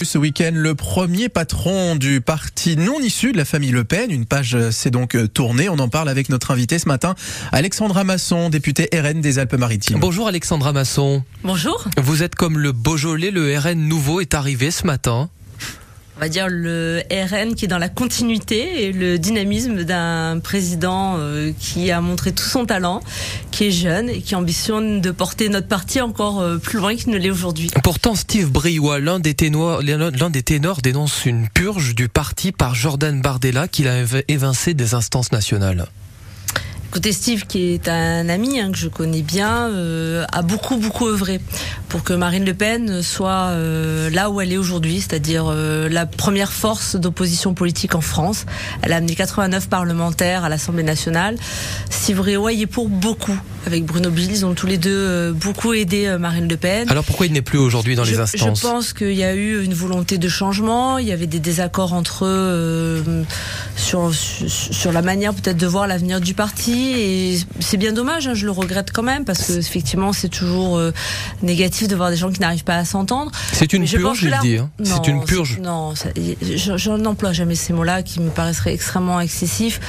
Ce 0.00 0.16
week-end, 0.16 0.52
le 0.54 0.76
premier 0.76 1.28
patron 1.28 1.96
du 1.96 2.20
parti 2.20 2.76
non 2.76 3.00
issu 3.00 3.32
de 3.32 3.36
la 3.36 3.44
famille 3.44 3.72
Le 3.72 3.82
Pen, 3.82 4.12
une 4.12 4.26
page 4.26 4.56
s'est 4.70 4.92
donc 4.92 5.16
tournée. 5.34 5.68
On 5.68 5.80
en 5.80 5.88
parle 5.88 6.08
avec 6.08 6.28
notre 6.28 6.52
invité 6.52 6.78
ce 6.78 6.86
matin, 6.86 7.16
Alexandra 7.50 8.04
Masson, 8.04 8.48
députée 8.48 8.88
RN 8.94 9.20
des 9.20 9.40
Alpes-Maritimes. 9.40 9.98
Bonjour 9.98 10.28
Alexandra 10.28 10.72
Masson. 10.72 11.24
Bonjour. 11.42 11.84
Vous 12.00 12.22
êtes 12.22 12.36
comme 12.36 12.60
le 12.60 12.70
Beaujolais, 12.70 13.32
le 13.32 13.58
RN 13.58 13.88
nouveau 13.88 14.20
est 14.20 14.34
arrivé 14.34 14.70
ce 14.70 14.86
matin 14.86 15.30
on 16.18 16.20
va 16.20 16.28
dire 16.28 16.48
le 16.48 17.00
RN 17.12 17.54
qui 17.54 17.66
est 17.66 17.68
dans 17.68 17.78
la 17.78 17.88
continuité 17.88 18.82
et 18.86 18.92
le 18.92 19.20
dynamisme 19.20 19.84
d'un 19.84 20.40
président 20.40 21.14
euh, 21.16 21.52
qui 21.56 21.92
a 21.92 22.00
montré 22.00 22.32
tout 22.32 22.42
son 22.44 22.66
talent, 22.66 23.02
qui 23.52 23.66
est 23.66 23.70
jeune 23.70 24.10
et 24.10 24.20
qui 24.20 24.34
ambitionne 24.34 25.00
de 25.00 25.12
porter 25.12 25.48
notre 25.48 25.68
parti 25.68 26.00
encore 26.00 26.40
euh, 26.40 26.58
plus 26.58 26.78
loin 26.78 26.96
qu'il 26.96 27.10
ne 27.10 27.18
l'est 27.18 27.30
aujourd'hui. 27.30 27.70
Pourtant, 27.84 28.16
Steve 28.16 28.50
Briois, 28.50 28.98
l'un 28.98 29.20
des, 29.20 29.34
ténors, 29.34 29.80
des 29.80 30.42
ténors, 30.42 30.82
dénonce 30.82 31.24
une 31.24 31.48
purge 31.48 31.94
du 31.94 32.08
parti 32.08 32.50
par 32.50 32.74
Jordan 32.74 33.20
Bardella 33.20 33.68
qu'il 33.68 33.86
a 33.86 34.02
évincé 34.26 34.74
des 34.74 34.94
instances 34.94 35.30
nationales. 35.30 35.86
Écoutez, 36.90 37.12
Steve, 37.12 37.44
qui 37.46 37.74
est 37.74 37.86
un 37.86 38.30
ami 38.30 38.60
hein, 38.60 38.72
que 38.72 38.78
je 38.78 38.88
connais 38.88 39.20
bien, 39.20 39.68
euh, 39.68 40.24
a 40.32 40.40
beaucoup 40.40 40.78
beaucoup 40.78 41.06
œuvré 41.06 41.38
pour 41.90 42.02
que 42.02 42.14
Marine 42.14 42.46
Le 42.46 42.54
Pen 42.54 43.02
soit 43.02 43.50
euh, 43.50 44.08
là 44.08 44.30
où 44.30 44.40
elle 44.40 44.54
est 44.54 44.56
aujourd'hui, 44.56 45.02
c'est-à-dire 45.02 45.44
euh, 45.48 45.90
la 45.90 46.06
première 46.06 46.50
force 46.50 46.96
d'opposition 46.96 47.52
politique 47.52 47.94
en 47.94 48.00
France. 48.00 48.46
Elle 48.80 48.94
a 48.94 48.96
amené 48.96 49.14
89 49.14 49.68
parlementaires 49.68 50.44
à 50.44 50.48
l'Assemblée 50.48 50.82
nationale. 50.82 51.36
Steve 51.90 52.22
Réoy 52.22 52.54
y 52.54 52.62
est 52.62 52.66
pour 52.66 52.88
beaucoup. 52.88 53.38
Avec 53.66 53.84
Bruno 53.84 54.08
Billes, 54.08 54.30
ils 54.30 54.46
ont 54.46 54.54
tous 54.54 54.66
les 54.66 54.78
deux 54.78 55.32
beaucoup 55.32 55.74
aidé 55.74 56.16
Marine 56.18 56.48
Le 56.48 56.56
Pen. 56.56 56.88
Alors 56.88 57.04
pourquoi 57.04 57.26
il 57.26 57.32
n'est 57.32 57.42
plus 57.42 57.58
aujourd'hui 57.58 57.96
dans 57.96 58.04
les 58.04 58.18
instances? 58.18 58.60
Je 58.60 58.66
pense 58.66 58.92
qu'il 58.94 59.12
y 59.12 59.24
a 59.24 59.34
eu 59.34 59.62
une 59.62 59.74
volonté 59.74 60.16
de 60.16 60.28
changement. 60.28 60.96
Il 60.96 61.06
y 61.06 61.12
avait 61.12 61.26
des 61.26 61.40
désaccords 61.40 61.92
entre 61.92 62.24
eux 62.24 63.04
sur 63.88 64.12
sur 64.12 64.92
la 64.92 65.00
manière 65.00 65.32
peut-être 65.32 65.56
de 65.56 65.66
voir 65.66 65.86
l'avenir 65.86 66.20
du 66.20 66.34
parti 66.34 66.92
et 66.94 67.38
c'est 67.60 67.78
bien 67.78 67.92
dommage. 67.92 68.28
Hein, 68.28 68.34
je 68.34 68.44
le 68.44 68.52
regrette 68.52 68.92
quand 68.92 69.02
même 69.02 69.24
parce 69.24 69.44
que 69.44 69.52
effectivement 69.54 70.12
c'est 70.12 70.28
toujours 70.28 70.76
euh, 70.76 70.92
négatif 71.42 71.88
de 71.88 71.96
voir 71.96 72.10
des 72.10 72.16
gens 72.16 72.30
qui 72.30 72.40
n'arrivent 72.40 72.64
pas 72.64 72.76
à 72.76 72.84
s'entendre. 72.84 73.32
C'est 73.52 73.72
une 73.72 73.86
purge, 73.86 74.20
je 74.20 74.28
le 74.28 74.36
dis. 74.42 74.58
Hein. 74.58 74.68
C'est 74.82 75.08
une 75.08 75.24
purge. 75.24 75.58
Non, 75.62 75.94
je, 75.94 76.90
n'emploie 76.90 77.32
jamais 77.32 77.54
ces 77.54 77.72
mots-là 77.72 78.02
qui 78.02 78.20
me 78.20 78.28
paraisseraient 78.28 78.74
extrêmement 78.74 79.20
excessifs. 79.20 79.80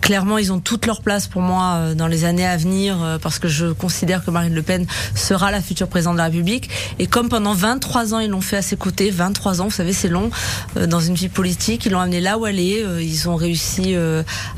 Clairement, 0.00 0.38
ils 0.38 0.52
ont 0.52 0.60
toute 0.60 0.86
leur 0.86 1.02
place 1.02 1.26
pour 1.26 1.42
moi 1.42 1.74
euh, 1.74 1.94
dans 1.94 2.06
les 2.06 2.24
années 2.24 2.46
à 2.46 2.56
venir 2.56 3.02
euh, 3.02 3.18
parce 3.18 3.40
que 3.40 3.48
je 3.48 3.72
considère 3.72 4.24
que 4.24 4.30
Marine 4.30 4.54
Le 4.54 4.62
Pen 4.62 4.86
sera 5.16 5.50
la 5.50 5.60
future 5.60 5.88
présidente 5.88 6.14
de 6.14 6.18
la 6.18 6.26
République. 6.26 6.70
Et 7.00 7.08
comme 7.08 7.28
pendant 7.28 7.54
23 7.54 8.14
ans 8.14 8.20
ils 8.20 8.30
l'ont 8.30 8.40
fait 8.40 8.58
à 8.58 8.62
ses 8.62 8.76
côtés, 8.76 9.10
23 9.10 9.60
ans, 9.60 9.64
vous 9.64 9.70
savez, 9.70 9.92
c'est 9.92 10.08
long 10.08 10.30
dans 10.76 11.00
une 11.00 11.14
vie 11.14 11.28
politique, 11.28 11.86
ils 11.86 11.92
l'ont 11.92 12.00
amené 12.00 12.20
là 12.20 12.38
où 12.38 12.46
elle 12.46 12.60
est. 12.60 12.84
Ils 13.00 13.28
ont 13.28 13.34
réussi 13.34 13.47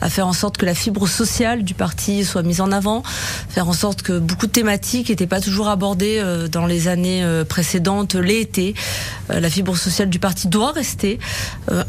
à 0.00 0.10
faire 0.10 0.27
en 0.27 0.33
sorte 0.33 0.56
que 0.56 0.66
la 0.66 0.74
fibre 0.74 1.06
sociale 1.08 1.62
du 1.62 1.74
parti 1.74 2.24
soit 2.24 2.42
mise 2.42 2.60
en 2.60 2.72
avant, 2.72 3.02
faire 3.48 3.69
en 3.69 3.72
sorte 3.72 4.02
que 4.02 4.19
beaucoup 4.19 4.47
de 4.47 4.52
thématiques 4.52 5.08
n'étaient 5.08 5.27
pas 5.27 5.41
toujours 5.41 5.69
abordées 5.69 6.19
euh, 6.19 6.48
dans 6.48 6.66
les 6.66 6.88
années 6.88 7.22
euh, 7.22 7.44
précédentes, 7.44 8.14
l'été. 8.14 8.74
Euh, 9.30 9.41
la 9.41 9.50
fibre 9.50 9.77
sociale 9.77 10.08
du 10.08 10.19
parti 10.19 10.48
doit 10.48 10.72
rester 10.72 11.19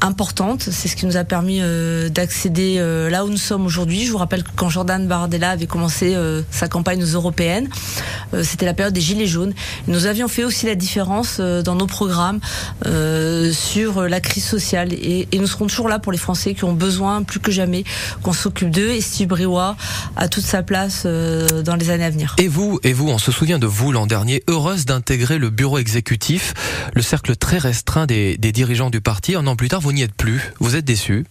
importante. 0.01 0.61
C'est 0.61 0.87
ce 0.87 0.95
qui 0.95 1.05
nous 1.05 1.17
a 1.17 1.23
permis 1.23 1.61
d'accéder 2.09 2.77
là 3.09 3.25
où 3.25 3.29
nous 3.29 3.37
sommes 3.37 3.65
aujourd'hui. 3.65 4.05
Je 4.05 4.11
vous 4.11 4.17
rappelle 4.17 4.43
que 4.43 4.49
quand 4.55 4.69
Jordan 4.69 5.07
Bardella 5.07 5.51
avait 5.51 5.65
commencé 5.65 6.15
sa 6.51 6.67
campagne 6.67 7.03
aux 7.03 7.07
européennes, 7.07 7.67
c'était 8.43 8.65
la 8.65 8.73
période 8.73 8.93
des 8.93 9.01
Gilets 9.01 9.27
jaunes. 9.27 9.53
Nous 9.87 10.05
avions 10.05 10.27
fait 10.27 10.43
aussi 10.43 10.65
la 10.65 10.75
différence 10.75 11.39
dans 11.39 11.75
nos 11.75 11.87
programmes 11.87 12.39
sur 13.51 14.07
la 14.07 14.19
crise 14.19 14.45
sociale. 14.45 14.93
Et, 14.93 15.27
nous 15.33 15.47
serons 15.47 15.67
toujours 15.67 15.89
là 15.89 15.99
pour 15.99 16.11
les 16.11 16.17
Français 16.17 16.53
qui 16.53 16.63
ont 16.63 16.73
besoin 16.73 16.90
plus 17.25 17.39
que 17.39 17.51
jamais 17.51 17.83
qu'on 18.23 18.33
s'occupe 18.33 18.69
d'eux. 18.69 18.89
Et 18.89 19.01
Steve 19.01 19.27
Briouat 19.27 19.75
a 20.15 20.27
toute 20.27 20.43
sa 20.43 20.63
place 20.63 21.03
euh, 21.05 21.61
dans 21.63 21.75
les 21.75 21.89
années 21.89 22.05
à 22.05 22.09
venir. 22.09 22.35
Et 22.37 22.47
vous, 22.47 22.79
et 22.83 22.93
vous, 22.93 23.09
on 23.09 23.17
se 23.17 23.31
souvient 23.31 23.59
de 23.59 23.67
vous 23.67 23.91
l'an 23.91 24.07
dernier, 24.07 24.43
heureuse 24.47 24.85
d'intégrer 24.85 25.37
le 25.37 25.49
bureau 25.49 25.77
exécutif, 25.77 26.53
le 26.93 27.01
cercle 27.01 27.35
très 27.35 27.57
restreint 27.57 28.05
des, 28.05 28.37
des 28.37 28.51
dirigeants 28.51 28.89
du 28.89 29.01
parti. 29.01 29.35
Un 29.35 29.47
an 29.47 29.55
plus 29.55 29.69
tard, 29.69 29.81
vous 29.81 29.93
n'y 29.93 30.01
êtes 30.01 30.15
plus. 30.15 30.53
Vous 30.59 30.75
êtes 30.75 30.85
déçu 30.85 31.25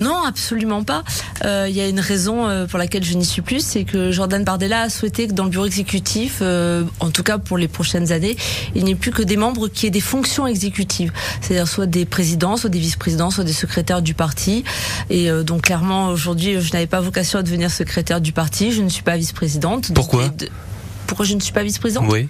non, 0.00 0.22
absolument 0.24 0.84
pas. 0.84 1.02
Euh, 1.44 1.66
il 1.68 1.74
y 1.74 1.80
a 1.80 1.88
une 1.88 2.00
raison 2.00 2.46
euh, 2.46 2.66
pour 2.66 2.78
laquelle 2.78 3.04
je 3.04 3.14
n'y 3.14 3.24
suis 3.24 3.42
plus, 3.42 3.60
c'est 3.60 3.84
que 3.84 4.12
Jordan 4.12 4.44
Bardella 4.44 4.82
a 4.82 4.88
souhaité 4.88 5.26
que 5.26 5.32
dans 5.32 5.44
le 5.44 5.50
bureau 5.50 5.66
exécutif, 5.66 6.38
euh, 6.40 6.84
en 7.00 7.10
tout 7.10 7.22
cas 7.22 7.38
pour 7.38 7.58
les 7.58 7.68
prochaines 7.68 8.12
années, 8.12 8.36
il 8.74 8.84
n'y 8.84 8.92
ait 8.92 8.96
plus 8.96 9.10
que 9.10 9.22
des 9.22 9.36
membres 9.36 9.68
qui 9.68 9.86
aient 9.86 9.90
des 9.90 10.00
fonctions 10.00 10.46
exécutives, 10.46 11.12
c'est-à-dire 11.40 11.68
soit 11.68 11.86
des 11.86 12.04
présidents, 12.04 12.56
soit 12.56 12.70
des 12.70 12.78
vice-présidents, 12.78 13.30
soit 13.30 13.44
des 13.44 13.52
secrétaires 13.52 14.02
du 14.02 14.14
parti. 14.14 14.64
Et 15.10 15.30
donc 15.44 15.62
clairement, 15.62 16.08
aujourd'hui, 16.08 16.60
je 16.60 16.72
n'avais 16.72 16.86
pas 16.86 17.00
vocation 17.00 17.38
à 17.38 17.42
devenir 17.42 17.70
secrétaire 17.70 18.20
du 18.20 18.32
parti, 18.32 18.72
je 18.72 18.82
ne 18.82 18.88
suis 18.88 19.02
pas 19.02 19.16
vice-présidente. 19.16 19.92
Pourquoi? 19.94 20.30
Pourquoi 21.08 21.24
je 21.24 21.34
ne 21.34 21.40
suis 21.40 21.52
pas 21.52 21.62
vice-présidente 21.62 22.04
Oui. 22.10 22.28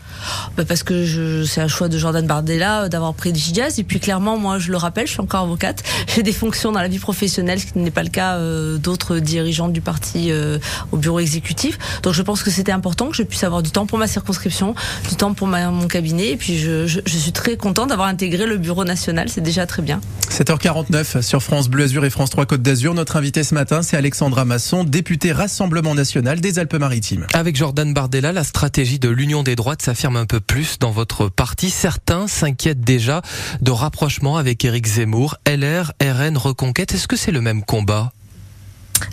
Bah 0.57 0.65
parce 0.67 0.85
que 0.85 1.45
c'est 1.45 1.61
un 1.61 1.69
choix 1.69 1.89
de 1.89 1.99
Jordan 1.99 2.25
Bardella 2.27 2.85
euh, 2.85 2.89
d'avoir 2.89 3.13
pris 3.13 3.35
Jazz. 3.35 3.79
Et 3.79 3.85
puis 3.85 3.99
clairement, 3.99 4.39
moi, 4.39 4.59
je 4.59 4.71
le 4.71 4.77
rappelle, 4.77 5.07
je 5.07 5.13
suis 5.13 5.21
encore 5.21 5.43
avocate. 5.43 5.83
J'ai 6.15 6.23
des 6.23 6.33
fonctions 6.33 6.71
dans 6.71 6.81
la 6.81 6.89
vie 6.89 7.01
professionnelle, 7.01 7.61
ce 7.61 7.67
qui 7.67 7.79
n'est 7.81 7.91
pas 7.91 8.05
le 8.05 8.09
cas 8.09 8.37
euh, 8.37 8.79
d'autres 8.79 9.19
dirigeants 9.19 9.69
du 9.69 9.81
parti 9.81 10.31
euh, 10.31 10.59
au 10.93 10.97
bureau 10.97 11.19
exécutif. 11.19 11.77
Donc 12.03 12.15
je 12.15 12.23
pense 12.23 12.45
que 12.45 12.51
c'était 12.51 12.73
important 12.73 13.09
que 13.09 13.17
je 13.17 13.25
puisse 13.25 13.43
avoir 13.43 13.63
du 13.63 13.71
temps 13.71 13.85
pour 13.85 13.99
ma 13.99 14.07
circonscription, 14.07 14.77
du 15.09 15.17
temps 15.17 15.35
pour 15.35 15.49
mon 15.49 15.89
cabinet. 15.89 16.29
Et 16.29 16.37
puis 16.37 16.57
je, 16.57 16.87
je, 16.87 17.01
je 17.05 17.17
suis 17.17 17.33
très 17.33 17.57
contente 17.57 17.89
d'avoir 17.89 18.07
intégré 18.07 18.47
le 18.47 18.59
bureau 18.59 18.85
national. 18.85 19.29
C'est 19.29 19.41
déjà 19.41 19.67
très 19.67 19.83
bien. 19.83 20.01
7h49 20.31 21.21
sur 21.21 21.43
France 21.43 21.69
Bleu 21.69 21.85
Azur 21.85 22.05
et 22.05 22.11
France 22.11 22.31
3 22.31 22.47
Côte 22.47 22.63
d'Azur. 22.63 22.95
Notre 22.95 23.17
invité 23.17 23.43
ce 23.43 23.55
matin, 23.55 23.83
c'est 23.83 23.97
Alexandra 23.97 24.45
Masson, 24.45 24.85
députée 24.85 25.33
Rassemblement 25.33 25.97
National 25.97 26.41
des 26.41 26.61
Alpes-Maritimes. 26.61 27.27
Avec 27.35 27.57
Jordan 27.57 27.93
Bardella, 27.93 28.33
la 28.33 28.45
stratégie 28.45 28.68
de 28.69 29.09
l'Union 29.09 29.43
des 29.43 29.57
droites 29.57 29.81
s'affirme 29.81 30.17
un 30.17 30.27
peu 30.27 30.41
plus 30.41 30.79
dans 30.79 30.91
votre 30.91 31.29
parti. 31.29 31.71
Certains 31.71 32.29
s'inquiètent 32.29 32.83
déjà 32.83 33.23
de 33.63 33.71
rapprochement 33.71 34.37
avec 34.37 34.63
Éric 34.65 34.87
Zemmour. 34.87 35.37
LR, 35.47 35.93
RN, 36.03 36.37
Reconquête, 36.37 36.93
est-ce 36.93 37.09
que 37.09 37.17
c'est 37.17 37.33
le 37.33 37.41
même 37.41 37.65
combat? 37.65 38.13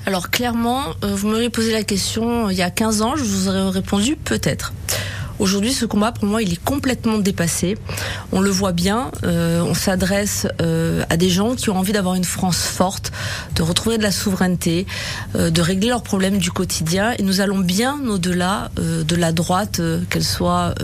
Alors 0.06 0.30
clairement, 0.30 0.84
euh, 1.04 1.16
vous 1.16 1.30
m'auriez 1.30 1.50
posé 1.50 1.72
la 1.72 1.84
question 1.84 2.48
euh, 2.48 2.52
il 2.52 2.58
y 2.58 2.64
a 2.64 2.70
15 2.70 3.02
ans, 3.02 3.16
je 3.16 3.24
vous 3.24 3.48
aurais 3.48 3.70
répondu 3.70 4.16
peut-être. 4.16 4.74
Aujourd'hui, 5.40 5.74
ce 5.74 5.86
combat, 5.86 6.12
pour 6.12 6.26
moi, 6.26 6.42
il 6.42 6.54
est 6.54 6.64
complètement 6.64 7.18
dépassé. 7.18 7.78
On 8.32 8.40
le 8.40 8.50
voit 8.50 8.72
bien, 8.72 9.12
euh, 9.24 9.62
on 9.62 9.74
s'adresse 9.74 10.48
euh, 10.62 11.04
à 11.10 11.18
des 11.18 11.30
gens 11.30 11.56
qui 11.56 11.70
ont 11.70 11.78
envie 11.78 11.92
d'avoir 11.92 12.16
une 12.16 12.24
France 12.24 12.62
forte, 12.64 13.12
de 13.56 13.62
retrouver 13.62 13.98
de 13.98 14.04
la 14.04 14.12
souveraineté, 14.12 14.86
euh, 15.36 15.50
de 15.50 15.62
régler 15.62 15.90
leurs 15.90 16.04
problèmes 16.04 16.38
du 16.38 16.52
quotidien. 16.52 17.14
Et 17.20 17.24
nous 17.24 17.42
allons 17.42 17.60
bien 17.60 18.00
au-delà 18.08 18.72
de 18.78 19.16
la 19.16 19.32
droite, 19.32 19.82
qu'elle 20.10 20.24
soit 20.24 20.76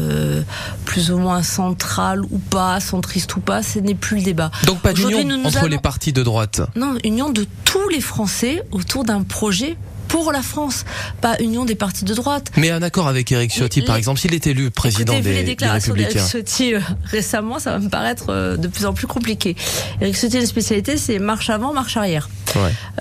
plus 0.85 1.11
ou 1.11 1.17
moins 1.17 1.44
centrale 1.44 2.22
ou 2.23 2.38
pas, 2.38 2.79
centriste 2.79 3.35
ou 3.35 3.40
pas, 3.40 3.63
ce 3.63 3.79
n'est 3.79 3.95
plus 3.95 4.17
le 4.17 4.23
débat. 4.23 4.51
Donc 4.66 4.79
pas 4.81 4.94
d'union 4.94 5.45
entre 5.45 5.67
les 5.67 5.78
partis 5.78 6.13
de 6.13 6.23
droite? 6.23 6.61
Non, 6.75 6.95
union 7.03 7.29
de 7.29 7.45
tous 7.66 7.90
les 7.90 8.01
Français 8.01 8.63
autour 8.72 9.03
d'un 9.03 9.23
projet 9.23 9.78
pour 10.11 10.33
la 10.33 10.41
France, 10.41 10.83
pas 11.22 11.38
union 11.39 11.63
des 11.63 11.75
partis 11.75 12.03
de 12.03 12.13
droite. 12.13 12.51
Mais 12.57 12.69
un 12.69 12.81
accord 12.81 13.07
avec 13.07 13.31
Eric 13.31 13.49
Ciotti, 13.51 13.81
par 13.81 13.95
exemple, 13.95 14.19
s'il 14.19 14.33
est 14.33 14.45
élu 14.45 14.69
président 14.69 15.17
des, 15.17 15.33
les 15.33 15.44
déclarations 15.44 15.94
d'Eric 15.94 16.19
Ciotti 16.19 16.75
euh, 16.75 16.81
récemment, 17.05 17.59
ça 17.59 17.72
va 17.72 17.79
me 17.79 17.89
paraître 17.89 18.25
euh, 18.27 18.57
de 18.57 18.67
plus 18.67 18.85
en 18.85 18.94
plus 18.94 19.07
compliqué. 19.07 19.55
Eric 20.01 20.16
Ciotti, 20.17 20.38
la 20.39 20.45
spécialité, 20.45 20.97
c'est 20.97 21.17
marche 21.17 21.49
avant, 21.49 21.72
marche 21.72 21.95
arrière. 21.95 22.29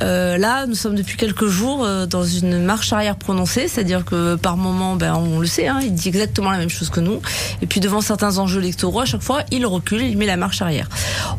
Euh, 0.03 0.39
là, 0.39 0.67
nous 0.67 0.75
sommes 0.75 0.95
depuis 0.95 1.17
quelques 1.17 1.47
jours 1.47 1.85
euh, 1.85 2.07
dans 2.07 2.25
une 2.25 2.63
marche 2.63 2.93
arrière 2.93 3.17
prononcée, 3.17 3.69
c'est-à-dire 3.69 4.05
que 4.05 4.37
par 4.37 4.57
moment, 4.57 4.97
ben, 4.97 5.15
on 5.15 5.39
le 5.41 5.47
sait, 5.47 5.69
hein, 5.69 5.81
il 5.83 5.95
dit 5.95 6.09
exactement 6.09 6.51
la 6.51 6.59
même 6.59 6.71
chose 6.71 6.91
que 6.91 7.01
nous. 7.01 7.21
Et 7.63 7.67
puis 7.67 7.81
devant 7.81 8.01
certains 8.01 8.39
enjeux 8.39 8.61
électoraux, 8.61 9.01
à 9.01 9.05
chaque 9.05 9.23
fois, 9.23 9.43
il 9.51 9.67
recule, 9.67 10.03
il 10.03 10.17
met 10.17 10.27
la 10.27 10.37
marche 10.37 10.63
arrière. 10.63 10.89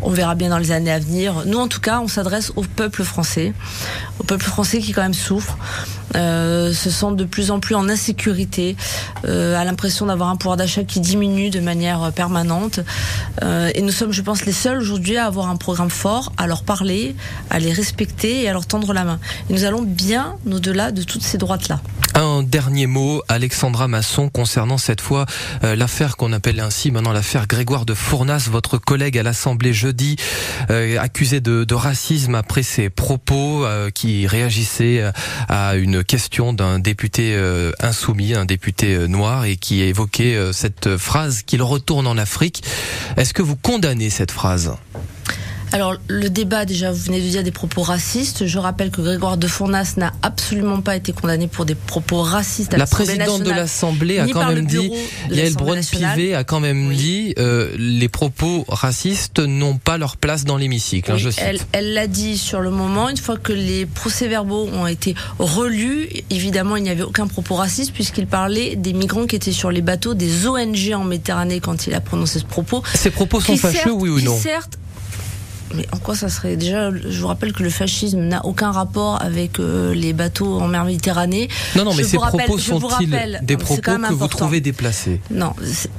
On 0.01 0.09
verra 0.09 0.35
bien 0.35 0.49
dans 0.49 0.57
les 0.57 0.71
années 0.71 0.91
à 0.91 0.99
venir. 0.99 1.43
Nous, 1.45 1.57
en 1.57 1.67
tout 1.67 1.81
cas, 1.81 1.99
on 2.01 2.07
s'adresse 2.07 2.51
au 2.55 2.63
peuple 2.63 3.03
français, 3.03 3.53
au 4.19 4.23
peuple 4.23 4.45
français 4.45 4.79
qui 4.79 4.91
quand 4.91 5.03
même 5.03 5.13
souffre. 5.13 5.57
Euh, 6.15 6.73
se 6.73 6.89
sent 6.89 7.13
de 7.15 7.23
plus 7.23 7.51
en 7.51 7.59
plus 7.59 7.75
en 7.75 7.87
insécurité, 7.89 8.75
euh, 9.25 9.55
a 9.55 9.63
l'impression 9.63 10.07
d'avoir 10.07 10.29
un 10.29 10.35
pouvoir 10.35 10.57
d'achat 10.57 10.83
qui 10.83 10.99
diminue 10.99 11.49
de 11.49 11.59
manière 11.59 12.11
permanente. 12.13 12.79
Euh, 13.43 13.71
et 13.75 13.81
nous 13.81 13.91
sommes, 13.91 14.11
je 14.11 14.21
pense, 14.21 14.45
les 14.45 14.51
seuls 14.51 14.79
aujourd'hui 14.79 15.17
à 15.17 15.25
avoir 15.25 15.49
un 15.49 15.55
programme 15.55 15.89
fort, 15.89 16.31
à 16.37 16.47
leur 16.47 16.63
parler, 16.63 17.15
à 17.49 17.59
les 17.59 17.71
respecter 17.71 18.43
et 18.43 18.49
à 18.49 18.53
leur 18.53 18.65
tendre 18.65 18.93
la 18.93 19.03
main. 19.03 19.19
Et 19.49 19.53
nous 19.53 19.63
allons 19.63 19.81
bien 19.81 20.35
au-delà 20.49 20.91
de 20.91 21.03
toutes 21.03 21.23
ces 21.23 21.37
droites-là. 21.37 21.79
Un 22.13 22.43
dernier 22.43 22.87
mot, 22.87 23.21
Alexandra 23.29 23.87
Masson, 23.87 24.29
concernant 24.29 24.77
cette 24.77 25.01
fois 25.01 25.25
euh, 25.63 25.75
l'affaire 25.75 26.17
qu'on 26.17 26.33
appelle 26.33 26.59
ainsi 26.59 26.91
maintenant 26.91 27.13
l'affaire 27.13 27.47
Grégoire 27.47 27.85
de 27.85 27.93
Fournas, 27.93 28.47
votre 28.51 28.77
collègue 28.77 29.17
à 29.17 29.23
l'Assemblée 29.23 29.73
jeudi, 29.73 30.17
euh, 30.69 30.99
accusé 30.99 31.39
de, 31.39 31.73
racisme 31.73 32.35
après 32.35 32.63
ses 32.63 32.89
propos 32.89 33.65
euh, 33.65 33.89
qui 33.89 34.27
réagissaient 34.27 35.03
à 35.47 35.75
une 35.75 36.03
question 36.03 36.53
d'un 36.53 36.79
député 36.79 37.37
insoumis, 37.79 38.33
un 38.33 38.45
député 38.45 39.07
noir, 39.07 39.45
et 39.45 39.55
qui 39.55 39.81
évoquait 39.81 40.37
cette 40.51 40.97
phrase 40.97 41.43
qu'il 41.43 41.63
retourne 41.63 42.07
en 42.07 42.17
Afrique. 42.17 42.63
Est-ce 43.17 43.33
que 43.33 43.41
vous 43.41 43.55
condamnez 43.55 44.09
cette 44.09 44.31
phrase? 44.31 44.73
Alors 45.71 45.95
le 46.07 46.29
débat, 46.29 46.65
déjà, 46.65 46.91
vous 46.91 47.03
venez 47.03 47.21
de 47.21 47.27
dire 47.27 47.43
des 47.43 47.51
propos 47.51 47.81
racistes. 47.81 48.45
Je 48.45 48.59
rappelle 48.59 48.91
que 48.91 49.01
Grégoire 49.01 49.37
de 49.37 49.47
Fournas 49.47 49.93
n'a 49.97 50.13
absolument 50.21 50.81
pas 50.81 50.95
été 50.95 51.13
condamné 51.13 51.47
pour 51.47 51.65
des 51.65 51.75
propos 51.75 52.21
racistes. 52.21 52.73
À 52.73 52.77
la 52.77 52.87
présidente 52.87 53.43
de 53.43 53.51
l'Assemblée 53.51 54.19
a 54.19 54.27
quand 54.27 54.47
même 54.47 54.65
dit, 54.65 54.91
Yael 55.29 55.53
Braun-Pivet 55.53 56.33
a 56.33 56.43
quand 56.43 56.59
même 56.59 56.93
dit, 56.93 57.33
les 57.77 58.09
propos 58.09 58.65
racistes 58.67 59.39
n'ont 59.39 59.77
pas 59.77 59.97
leur 59.97 60.17
place 60.17 60.45
dans 60.45 60.57
l'hémicycle. 60.57 61.11
Hein. 61.11 61.17
Elle 61.71 61.93
l'a 61.93 62.07
dit 62.07 62.37
sur 62.37 62.61
le 62.61 62.69
moment. 62.69 63.09
Une 63.09 63.17
fois 63.17 63.37
que 63.37 63.53
les 63.53 63.85
procès-verbaux 63.85 64.69
ont 64.73 64.87
été 64.87 65.15
relus, 65.39 66.09
évidemment, 66.29 66.75
il 66.75 66.83
n'y 66.83 66.89
avait 66.89 67.03
aucun 67.03 67.27
propos 67.27 67.55
raciste 67.55 67.93
puisqu'il 67.93 68.27
parlait 68.27 68.75
des 68.75 68.93
migrants 68.93 69.25
qui 69.25 69.35
étaient 69.35 69.51
sur 69.51 69.71
les 69.71 69.81
bateaux 69.81 70.13
des 70.13 70.47
ONG 70.47 70.93
en 70.93 71.03
Méditerranée 71.03 71.59
quand 71.59 71.87
il 71.87 71.93
a 71.93 72.01
prononcé 72.01 72.39
ce 72.39 72.45
propos. 72.45 72.83
Ces 72.93 73.11
propos 73.11 73.39
sont 73.39 73.57
fâcheux, 73.57 73.91
oui 73.91 74.09
ou 74.09 74.21
non 74.21 74.37
Certes, 74.37 74.77
mais 75.75 75.87
en 75.91 75.97
quoi 75.97 76.15
ça 76.15 76.29
serait 76.29 76.55
Déjà, 76.55 76.91
je 76.91 77.19
vous 77.19 77.27
rappelle 77.27 77.53
que 77.53 77.63
le 77.63 77.69
fascisme 77.69 78.19
n'a 78.19 78.45
aucun 78.45 78.71
rapport 78.71 79.21
avec 79.21 79.59
euh, 79.59 79.93
les 79.93 80.13
bateaux 80.13 80.59
en 80.59 80.67
mer 80.67 80.85
Méditerranée. 80.85 81.49
Non, 81.75 81.85
non, 81.85 81.93
mais 81.93 82.03
ces 82.03 82.17
propos 82.17 82.57
sont-ils 82.57 83.39
des 83.43 83.57
propos 83.57 83.81
que 83.81 84.13
vous 84.13 84.27
trouvez 84.27 84.61
déplacés 84.61 85.21
Non, 85.29 85.53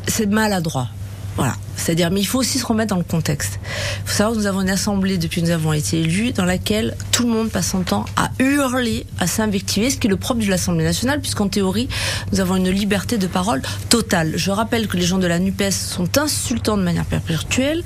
c'est 0.07 0.27
maladroit. 0.27 0.89
Voilà. 1.37 1.55
C'est-à-dire, 1.77 2.11
mais 2.11 2.21
il 2.21 2.27
faut 2.27 2.39
aussi 2.39 2.59
se 2.59 2.67
remettre 2.67 2.91
dans 2.91 2.99
le 2.99 3.05
contexte. 3.05 3.59
Il 4.05 4.11
faut 4.11 4.17
savoir 4.17 4.35
que 4.35 4.41
nous 4.41 4.47
avons 4.47 4.61
une 4.61 4.71
assemblée 4.71 5.17
depuis 5.19 5.41
que 5.41 5.47
nous 5.47 5.53
avons 5.53 5.73
été 5.73 6.01
élus 6.01 6.33
dans 6.33 6.45
laquelle 6.45 6.95
tout 7.11 7.25
le 7.25 7.31
monde 7.31 7.51
passe 7.51 7.71
son 7.71 7.83
temps 7.83 8.05
à 8.17 8.31
hurler, 8.39 9.07
à 9.19 9.27
s'invectiver, 9.27 9.91
ce 9.91 9.97
qui 9.97 10.07
est 10.07 10.11
le 10.11 10.17
propre 10.17 10.43
de 10.43 10.51
l'Assemblée 10.51 10.85
nationale, 10.85 11.21
puisqu'en 11.21 11.49
théorie, 11.49 11.89
nous 12.33 12.41
avons 12.41 12.57
une 12.57 12.71
liberté 12.71 13.17
de 13.17 13.27
parole 13.27 13.63
totale. 13.89 14.35
Je 14.37 14.51
rappelle 14.51 14.87
que 14.87 14.97
les 14.97 15.07
gens 15.07 15.19
de 15.19 15.27
la 15.27 15.39
NUPES 15.39 15.71
sont 15.71 16.19
insultants 16.19 16.77
de 16.77 16.83
manière 16.83 17.07
perpétuelle, 17.07 17.83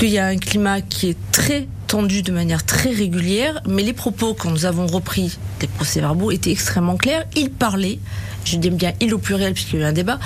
qu'il 0.00 0.08
y 0.08 0.18
a 0.18 0.28
un 0.28 0.38
climat 0.38 0.80
qui 0.80 1.10
est 1.10 1.16
très 1.30 1.68
tendu 1.86 2.22
de 2.22 2.32
manière 2.32 2.64
très 2.64 2.88
régulière, 2.88 3.60
mais 3.68 3.82
les 3.82 3.92
propos, 3.92 4.32
quand 4.32 4.50
nous 4.50 4.64
avons 4.64 4.86
repris 4.86 5.36
les 5.60 5.66
procès-verbaux, 5.68 6.30
étaient 6.30 6.50
extrêmement 6.50 6.96
clairs. 6.96 7.26
Ils 7.36 7.50
parlaient, 7.50 7.98
je 8.46 8.56
dis 8.56 8.70
bien 8.70 8.94
il 9.00 9.12
au 9.12 9.18
pluriel 9.18 9.52
puisqu'il 9.52 9.78
y 9.78 9.82
a 9.82 9.84
eu 9.84 9.88
un 9.88 9.92
débat, 9.92 10.18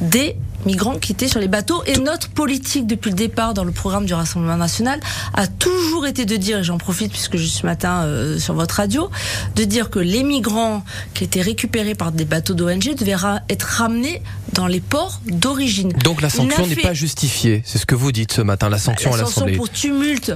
des 0.00 0.34
migrants 0.66 0.98
qui 0.98 1.12
étaient 1.12 1.28
sur 1.28 1.38
les 1.38 1.46
bateaux. 1.46 1.84
Et 1.86 1.96
notre 1.98 2.28
politique 2.28 2.88
depuis 2.88 3.10
le 3.10 3.16
départ 3.16 3.54
dans 3.54 3.62
le 3.62 3.70
programme 3.70 4.04
du 4.04 4.14
Rassemblement 4.14 4.56
national 4.56 4.98
a 5.34 5.46
toujours 5.46 6.08
été 6.08 6.24
de 6.24 6.36
dire, 6.36 6.58
et 6.58 6.64
j'en 6.64 6.78
profite 6.78 7.12
puisque 7.12 7.36
je 7.36 7.44
suis 7.44 7.60
ce 7.60 7.66
matin 7.66 8.02
euh, 8.02 8.36
sur 8.36 8.54
votre 8.54 8.74
radio, 8.74 9.10
de 9.54 9.62
dire 9.62 9.90
que 9.90 10.00
les 10.00 10.24
migrants 10.24 10.82
qui 11.14 11.22
étaient 11.22 11.40
récupérés 11.40 11.94
par 11.94 12.10
des 12.10 12.24
bateaux 12.24 12.54
d'ONG 12.54 12.96
devaient 12.98 13.14
être 13.48 13.62
ramenés 13.62 14.22
dans 14.60 14.66
les 14.66 14.80
ports 14.80 15.22
d'origine. 15.26 15.90
Donc 16.04 16.20
la 16.20 16.28
sanction 16.28 16.66
n'est 16.66 16.76
pas 16.76 16.92
justifiée, 16.92 17.62
c'est 17.64 17.78
ce 17.78 17.86
que 17.86 17.94
vous 17.94 18.12
dites 18.12 18.32
ce 18.32 18.42
matin, 18.42 18.68
la 18.68 18.78
sanction 18.78 19.14
à 19.14 19.16
l'Assemblée. 19.16 19.52
La 19.52 19.58
sanction 19.58 19.64
pour 19.64 19.70
tumulte 19.70 20.32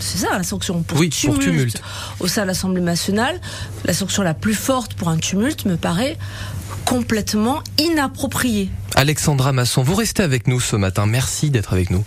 c'est 0.00 0.18
ça 0.18 0.36
la 0.36 0.42
sanction 0.42 0.82
pour, 0.82 0.98
tumulte 0.98 1.26
pour 1.26 1.38
tumulte 1.38 1.82
au 2.18 2.26
sein 2.26 2.42
de 2.42 2.48
l'Assemblée 2.48 2.80
nationale. 2.80 3.40
La 3.84 3.92
sanction 3.92 4.24
la 4.24 4.34
plus 4.34 4.54
forte 4.54 4.94
pour 4.94 5.08
un 5.08 5.16
tumulte 5.16 5.64
me 5.64 5.76
paraît 5.76 6.18
complètement 6.84 7.62
inappropriée. 7.78 8.68
Alexandra 8.96 9.52
Masson, 9.52 9.84
vous 9.84 9.94
restez 9.94 10.24
avec 10.24 10.48
nous 10.48 10.58
ce 10.58 10.74
matin. 10.74 11.06
Merci 11.06 11.50
d'être 11.50 11.72
avec 11.72 11.90
nous. 11.90 12.04